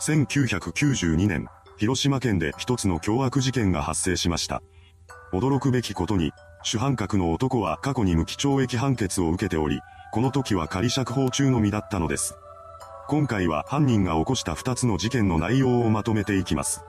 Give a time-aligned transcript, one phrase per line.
[0.00, 1.46] 1992年、
[1.76, 4.62] 広島県で一つの凶悪事件が発生しました。
[5.32, 6.32] 驚くべきことに、
[6.62, 9.80] 主犯格の男は過去に無期懲役判決を受けており、
[10.12, 12.36] この時は仮釈放中の身だったのです。
[13.08, 16.84] 今回は犯人が起こした2つの事件の内容をまとめていきます。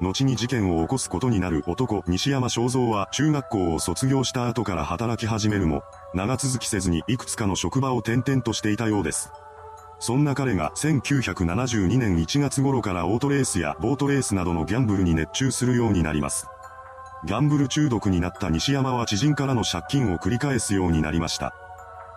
[0.00, 5.82] 後に事件を起こすことになる男、西山正蔵は中学校を卒業した後から働き始めるも、
[6.14, 9.30] 長続きせずにいくつかの職場を転々としていたようです。
[9.98, 16.46] そんな彼が1972年1月頃からオートレースやボートレースなどのギャンブルに熱中するようになります。
[17.24, 21.54] ギャンブル中毒になった西山は知人からの借金を繰り返すようになりました。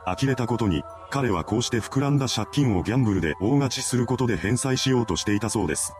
[0.06, 5.94] 呆れたことに、彼はこうして膨らんだ借金をギャンブルで大勝ちすることで返済しようとしていたそうです。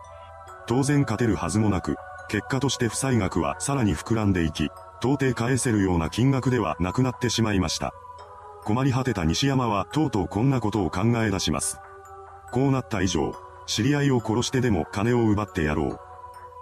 [0.66, 1.96] 当然勝てるはずもなく、
[2.28, 4.70] 結果として負債額はさらに膨らんでいき、
[5.00, 7.94] 到底返せるような金額ではなくなってしまいました。
[8.68, 11.78] 困り果てた西山はとうとうこんなことを考え出します。
[12.52, 13.34] こうなった以上、
[13.66, 15.98] 知り合いを殺してでも金を奪ってやろう。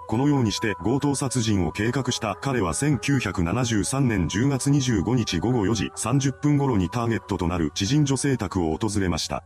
[0.06, 9.42] このようにして強盗殺人を計画した彼は1973年10月25日午後4時30分頃にターゲットとなる知人女性宅を訪れました。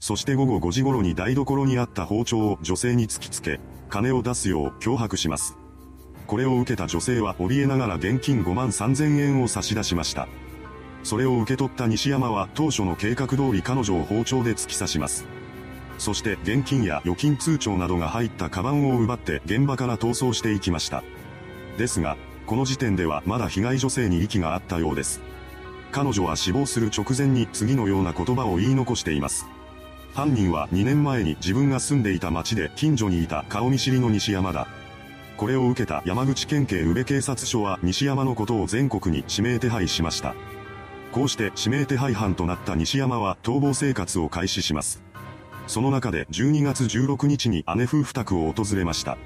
[0.00, 5.56] そして午後5時頃に台所にあった包丁を女性に突きつけ、金を出すよう脅迫します。
[6.26, 10.26] これを受けた女性は怯えながら現金5万3000円を差し出しました。
[11.04, 15.26] それを受け取った西山は当初の計画通り彼女を包丁で突き刺します。
[15.98, 21.04] そして現金や預金通帳などが入ったカバンを奪って現場から逃走していきました。
[21.78, 25.20] ですが、この時点ではまだ被害女性に息があったようです。
[25.92, 29.46] 彼女は死亡する直前に次のような言葉を言い残しています。
[30.14, 34.66] 犯人は2年前に自分が住んでいた町で近所にいた顔見知りの西山だ。
[35.36, 40.34] これを受けた山口県警宇部警察署は西山のことを全国に指名手配しました。
[41.14, 45.00] こうして指名手配犯となった西山は逃亡生活を開始します。
[45.68, 49.16] その中で12月16日に姉夫婦宅を訪れました。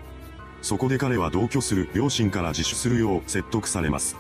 [0.61, 4.17] そこで彼は同居する両親から自首するよう説得されます。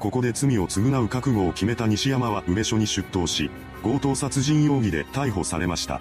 [0.00, 3.48] ここで罪を償う覚悟を決めた西山は宇部署に出頭し、
[3.84, 6.00] 強盗殺人容疑で逮捕されました。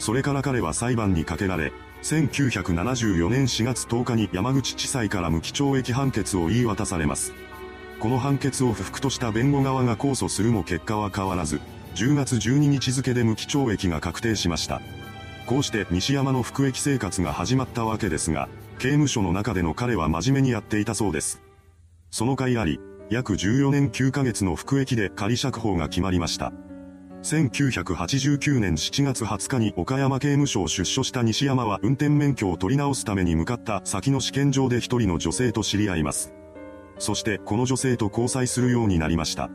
[0.00, 1.72] それから彼は裁判にかけられ、
[2.02, 7.32] 1974年4月10日に山口地裁から無期懲役判決を言い渡されます。
[7.98, 11.60] この判決を不服とした弁護側が控訴するも結果は変わらず、
[11.94, 14.82] 10月12日付で無期懲役が確定しました。
[15.46, 18.48] こうして西山の服役生活が始まったわけですが、
[18.78, 21.40] 刑務所の中での彼は真面目にやっていたそうです。
[22.10, 26.52] その甲斐あり、約14年9ヶ月の服役で仮釈放が決まりました。
[27.22, 36.35] 1989年7月20日に岡山刑務所を出所した西山は運転免許を取り直すために向かった先の試験場で一人の女性と知り合います。
[36.98, 39.50] そしてこの女性と交際するようになりました。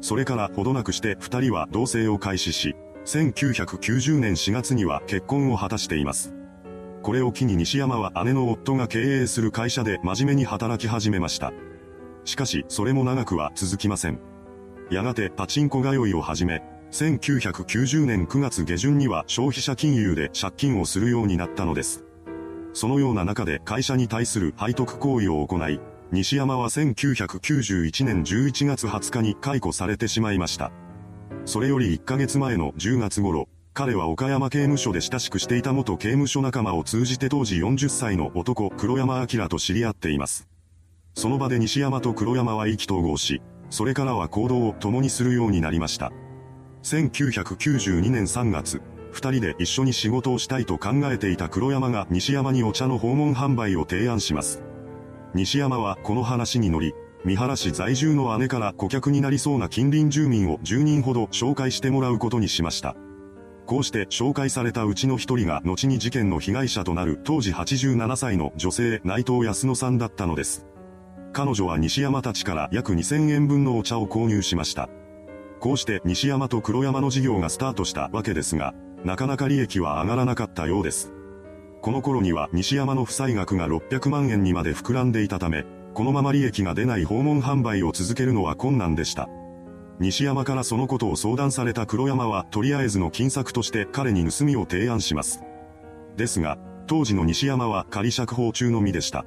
[0.00, 6.34] それからほどなくして二人は同棲を開始し、1990年4月には結婚を果たしています。
[7.02, 11.52] これを機に西山は姉の夫が経営する会社で真面目に働き始めました。
[12.24, 14.20] しかし、それも長くは続きません。
[14.90, 22.04] やがてパチンコ通いを始め、1990年9月下旬には消費者金融で借金をするようになったのです。
[22.72, 25.80] そのような中で会社に対する背徳行為を行い、
[26.10, 30.72] 西山は1991年11月20日に解雇されてしまいました。
[31.44, 40.48] それより1ヶ月前の10月頃、彼は岡山刑務所で親しくしていた元刑務所仲間を通じて当時40歳の男黒山明と知り合っています。
[41.14, 46.10] その場で西山と黒山は意気投合し、それからは行動を共にするようになりました。
[46.84, 48.80] 1992年3月、
[49.12, 54.62] 二人で一緒に仕事をしたいと考えていた黒山が西山にお茶の訪問販売を提案します。
[55.34, 56.94] 西山はこの話に乗り、
[57.24, 62.96] 三原市在住の姉から顧客になりそうな近隣住民を10人ほど紹介してもらうことにしました。
[63.66, 70.64] こうして紹介されたうちの一人が後に事件の被害者となる当時87歳の女性内藤康野さんだったのです。
[71.34, 74.88] 彼女は西山たちから約2000円分のお茶を購入しました。
[75.60, 78.72] こうして西山と黒山の事業がスタートしたわけですが、
[79.04, 81.12] なかなか利益は上がらなかったようです。
[81.80, 85.64] この頃には西山の負債額が600万円にまで膨らんでいたため、
[85.94, 89.28] このまま利益が出ない訪問販売を続けるのは困難でした。
[90.00, 95.42] 西山からそのことを相談された黒山はとりあえずの金策として彼に盗みを提案します。
[96.16, 99.24] ですが、当時の西山は仮釈放中の身でした。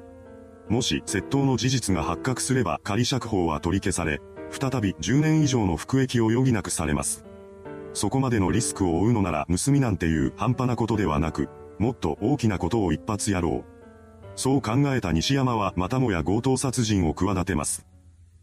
[0.69, 7.25] もし窃盗の事実が発覚すれば仮釈放は取り消され、再び10年以上の服役を余儀なくされます。
[7.93, 11.49] そこまでのリスクを負うのなら盗みなんていう半端なことではなく、
[11.81, 13.71] もっと大きなことを一発やろう。
[14.35, 17.87] そう考えた西山はまたもや強盗殺人を企てます。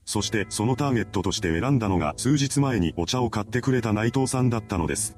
[0.04, 5.16] そしてそのターゲットとして選んだのが数日前にお茶を買ってくれた内藤さんだったのです。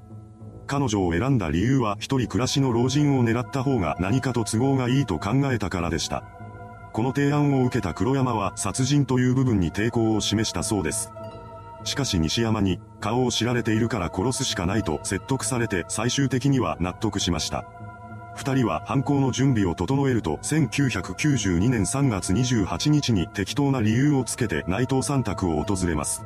[0.67, 6.23] 彼女を選んだ理由は一人暮らしの老人を狙った方が何かと都合がいいと考えたからでした。
[6.93, 11.11] この提案を受けた黒山は殺人という部分に抵抗を示したそうです。
[11.85, 17.80] しかし西山に顔を知られているから殺すしかないと説得されて最終的には納得しました。
[18.35, 26.25] 二人は犯行の準備を整えると1992年3月28日に適当な理由をつけて内藤さん宅を訪れます。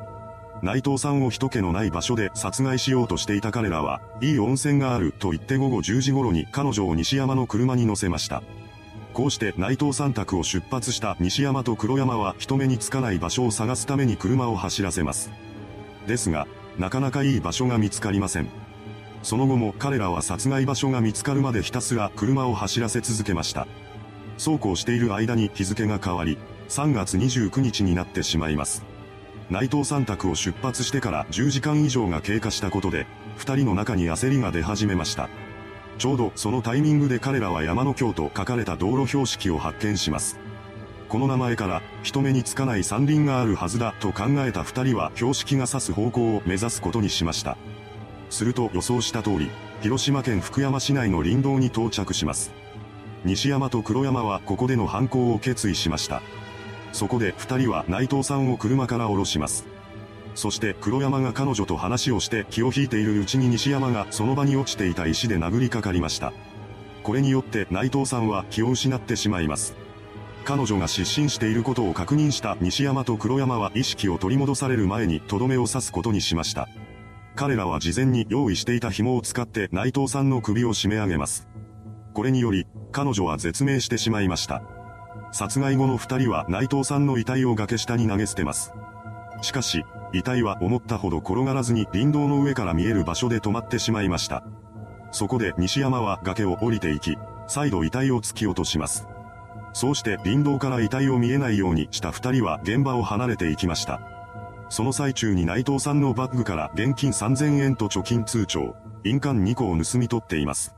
[0.62, 8.42] 内藤さんを人気のない場所で殺害しようとしていた彼らは、いい温泉があると言って午後10時頃に彼女を西山の車に乗せました。
[9.12, 15.30] こうして内藤さん宅を出発した西山と黒山は人目につかない場所を探すために車を走らせます。
[16.06, 16.46] ですが、
[16.78, 18.65] なかなかいい場所が見つかりません。
[19.26, 23.66] その後も彼らは殺害場所が見つかるまでひたすら車を走らせ続けました。
[24.38, 26.38] そうこうしている間に日付が変わり、
[26.68, 28.84] 3月29日になってしまいます。
[29.50, 35.28] 内藤さん宅を出発してから10時間以上が経過したことで、二人の中に焦りが出始めました。
[35.98, 40.38] ちょうどそのタイミングで彼らは山の京と書かれた道路標識を発見します。
[41.08, 47.58] この名前から人目につかない山林があるはずだと考えた二人は標識が指す方向を目指すことにしました。
[48.30, 49.50] すると予想した通り、
[49.82, 52.52] 広島県福山市内の林道に到着します。
[53.24, 56.22] 西山と黒山はここでの犯行を決意しました。
[56.92, 59.66] そこで二人は内藤さんを車から降ろします。
[60.34, 66.32] そして黒山が彼女と話をして気を引いているうちに西山がその場に落ちていた石で殴りかかりました。
[67.02, 69.74] これによって内藤さんは気を失ってしまいます。
[70.44, 76.68] 彼女が失神していることを確認した西山と黒山は意識を取り戻される前にとどめを刺すことにしました。
[77.36, 81.46] 彼らは事前に用意していた紐を使って内藤さんの首を締め上げます。
[82.14, 84.62] これにより、彼女は絶命してしまいました。
[85.32, 88.72] 殺害後の二人は内藤さんの遺体を崖下に投げ捨てます。
[89.42, 89.84] しかし、
[90.14, 94.42] 遺体は思ったほど転がらずに林道の上から見える場所で止まってしまいました。
[95.12, 97.18] そこで西山は崖を降りていき、
[97.48, 99.06] 再度遺体を突き落とします。
[99.74, 104.15] そうして林道から遺体を見えないようにした二人は現場を離れていきました。
[104.68, 108.74] その最中に内藤さんのバッグから現金3000円と貯金通帳、
[109.04, 110.74] 印鑑2個を盗み取っています。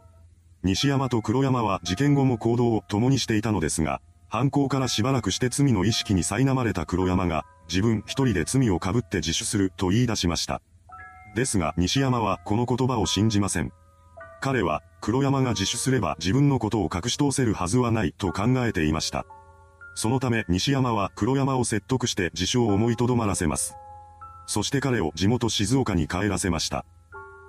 [0.63, 10.61] 西山と黒山は事件後も行動を共にしていたのですが、犯行からしばらくして罪の意識に苛まれた黒山が、自分一人で罪を被って自首すると言い出しました。
[11.35, 13.73] ですが西山はこの言葉を信じません。
[14.41, 19.27] 彼は黒山が自首すれば自分のことを隠し通せるはずはないと考えていました。
[19.99, 23.75] そのため西山は黒山を説得して自首を思いとどまらせます。
[24.47, 26.87] そして彼を地元静岡に帰らせました。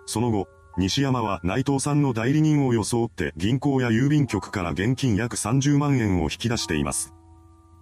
[0.08, 7.14] その後、西山は内藤さんの代理人を装って銀行や郵便局から現金約30万円を引き出しています。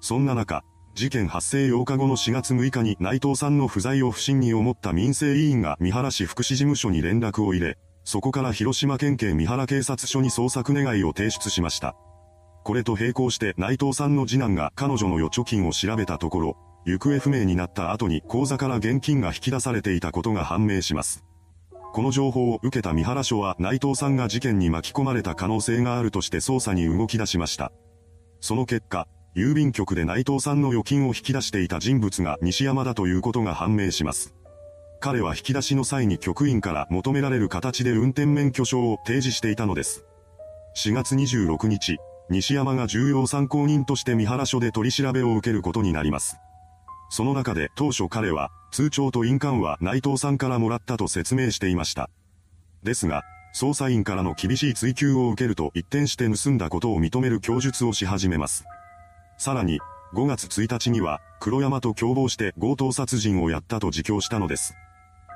[0.01, 0.65] そんな中、
[0.95, 11.95] 事件発生8日後の4月6日に内藤さんの不在を不審に思った民生委員が三原市福祉事務所に連絡を入れ、そこから広島県警三原警察署に捜索願いを提出しました。
[12.67, 21.23] これと並行して内藤さんの次男が彼女の預貯金を調べたところ、行方不明になった後に口座から現金が引き出されていたことが判明します。
[21.93, 27.71] この情報を受けた三原署は内藤さんが事件に巻き込まれた可能性があるとして捜査に動き出しました。
[28.41, 34.35] その結果、郵便局で内藤さんの預金を引き出していた人物が西山だということが判明します。
[34.99, 40.03] 彼は引き出しの際に局員から求められる形で運転免許証を提示していたのです。
[40.75, 41.97] 4月26日、
[42.29, 46.37] 西山が重要参考人として三原署で取り調べを受けることになります。
[47.09, 52.09] その中で当初彼は、通帳と印鑑は内藤さんからもらったと説明していました。
[52.83, 53.23] ですが、
[53.55, 58.65] 捜査員からの厳しい追及を受けると一転して盗んだことを認める供述をし始めます。
[59.37, 59.79] さらに、
[60.13, 64.75] 5月1日には、黒山と共謀して強盗殺人をやったと自供したのです。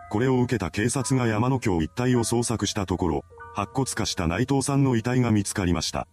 [0.09, 3.25] これを受けた警察が山の京一帯を捜索したところ、
[3.55, 6.07] 白骨化した内藤さんの遺体が見つかりました。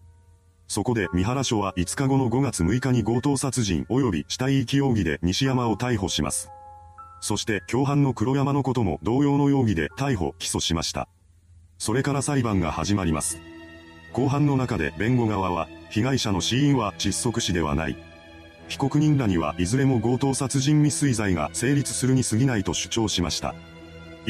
[0.69, 6.51] そこで三原署は5日後の5月6日に強盗殺人及び死体遺棄容疑で西山を逮捕します。
[7.21, 11.09] そして共犯の黒山のことも同様の容疑で逮捕・起訴しました。
[11.79, 13.41] それから裁判が始まります。
[14.13, 17.97] 後半の中で弁護側は、被害者の死因は窒息死ではない。
[18.69, 23.55] 被告人らにはいずれも強盗殺人未遂罪が成立するに過ぎないと主張しました。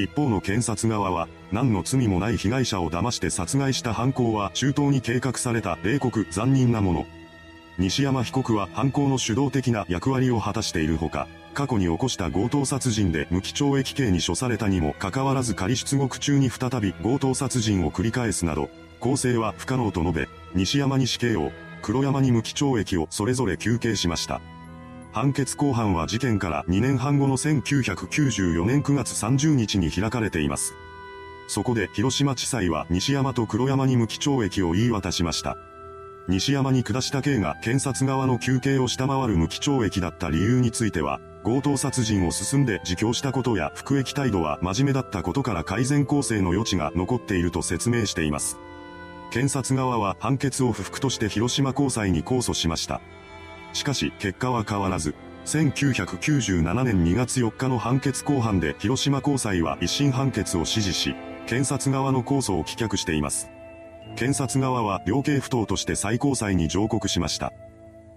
[0.03, 7.07] 一方の検察側は、何の罪もない被害者を騙して殺害した犯行は中東に計画された冷酷残忍なもの。
[7.79, 18.69] 西山被告は犯行の主導的な役割を果たしているほか、過去に起こした強盗殺人で無期懲役刑に処されたにもかかわらず仮出獄中に再び強盗殺人を繰り返すなど、
[19.01, 21.53] 構成は不可能と述べ、西山に死刑を、
[21.83, 24.41] 黒山に無期懲役をそれぞれ求刑しました。
[25.19, 30.75] 判決公判は事件から2年半後の1994年9月30日に開かれています。
[31.49, 35.57] そこで広島地裁は西山と黒山に無期懲役を言い渡しました。
[36.29, 48.57] 西山に下した刑が検察側の求刑を下回る無期懲役だった理由については、強盗殺人を進んで自供したことや服役態度は真面目だったことから改善構成の余地が残っていると説明しています。
[49.33, 53.01] 検察側は判決を不服として広島高裁に控訴しました。
[53.73, 55.15] しかし結果は変わらず、
[55.47, 61.15] 1997年2月4日の判決公判で広島高裁は一審判決を支持し、
[61.47, 63.51] 検察側の控訴を棄却しています。
[64.17, 67.53] 検察側は量刑不当として最高裁に上告しました。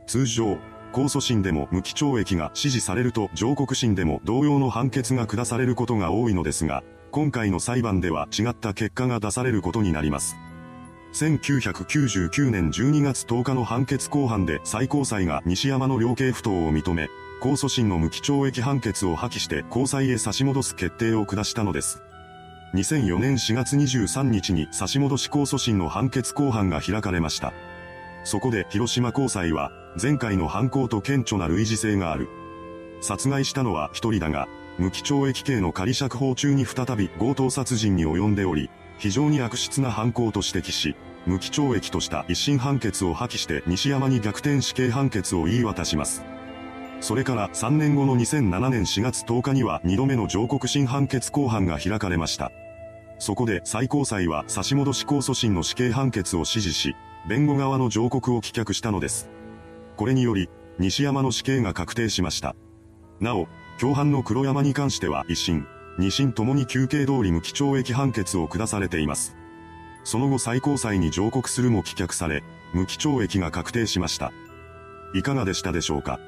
[0.08, 0.58] 通常、
[0.92, 10.36] 控訴審でも無期懲役が支持されると上告審でも同様の判決が下されることが多いのですが、今回の裁判では違った結果が出されることになります。
[11.14, 17.10] 1999年12月10日の判決公判で最高裁が西山の量刑不当を認め、
[17.42, 22.02] 控訴審の無期懲役判決を破棄して高裁へ差し戻す決定を下したのです。
[22.76, 27.52] 2004年4月23日に差し戻し控訴審の判決公判が開かれました。
[28.24, 32.30] そこで広島高裁は、前回の犯行と顕著な類似性がある。
[33.02, 38.70] 殺害したのは一人だが、無期懲役刑の仮釈放中に再び強盗殺人に及んでおり、
[39.02, 46.24] 非常に悪質な犯行と指摘し、無期懲役とした一審判決を破棄して西山に逆転死刑判決を言い渡します。
[47.00, 52.52] それから3年後の2007年4月10日には2度目の上告審判決公判が開かれました。
[53.18, 56.96] そこで最高裁は差し戻し控訴審の死刑判決を支持し、
[57.28, 59.32] 弁護側の上告を棄却したのです。
[59.98, 62.56] これにより、西山の死刑が確定しました。
[63.20, 63.48] なお、
[63.80, 65.66] 共犯の黒山に関しては一審、
[66.02, 69.36] 二審ともに休刑通り無期懲役判決を下されています。
[70.04, 72.44] その後最高裁に上告するも棄却され、
[72.74, 74.34] 無期懲役が確定しました。
[75.14, 76.20] いかがでしたでしょうか？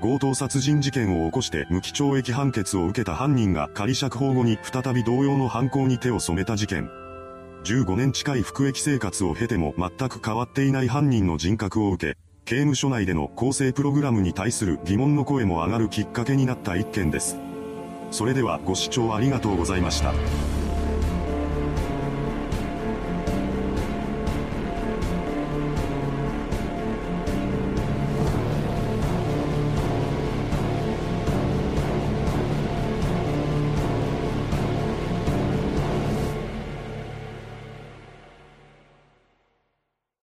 [0.00, 6.88] 強盗殺人事件を起こして無期懲役判決を受けた犯人が仮釈放後に再び同様の犯行に手を染めた事件。
[7.64, 17.36] 15年近い服役生活を経ても全く変わっていない犯人の人格を受け、刑務所内での構成プログラムに対する疑問の声も上がるきっかけになった一件です。
[18.10, 20.12] それではご視聴ありがとうございました。